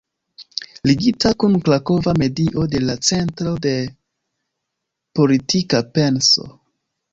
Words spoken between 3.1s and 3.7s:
Centro